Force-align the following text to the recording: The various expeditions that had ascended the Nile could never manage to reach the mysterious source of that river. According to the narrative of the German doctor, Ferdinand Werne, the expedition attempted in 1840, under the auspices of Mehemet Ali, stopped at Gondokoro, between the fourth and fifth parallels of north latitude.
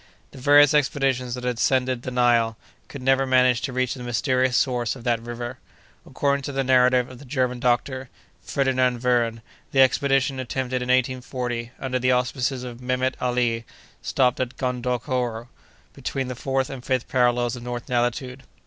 The 0.31 0.39
various 0.39 0.73
expeditions 0.73 1.35
that 1.35 1.43
had 1.43 1.57
ascended 1.57 2.01
the 2.01 2.09
Nile 2.09 2.57
could 2.87 3.03
never 3.03 3.27
manage 3.27 3.61
to 3.61 3.71
reach 3.71 3.93
the 3.93 4.01
mysterious 4.01 4.57
source 4.57 4.95
of 4.95 5.03
that 5.03 5.21
river. 5.21 5.59
According 6.07 6.41
to 6.45 6.51
the 6.51 6.63
narrative 6.63 7.07
of 7.07 7.19
the 7.19 7.23
German 7.23 7.59
doctor, 7.59 8.09
Ferdinand 8.41 9.03
Werne, 9.03 9.43
the 9.71 9.81
expedition 9.81 10.39
attempted 10.39 10.81
in 10.81 10.87
1840, 10.87 11.73
under 11.79 11.99
the 11.99 12.11
auspices 12.13 12.63
of 12.63 12.81
Mehemet 12.81 13.15
Ali, 13.21 13.63
stopped 14.01 14.39
at 14.39 14.57
Gondokoro, 14.57 15.49
between 15.93 16.29
the 16.29 16.35
fourth 16.35 16.71
and 16.71 16.83
fifth 16.83 17.07
parallels 17.07 17.55
of 17.55 17.61
north 17.61 17.87
latitude. 17.87 18.41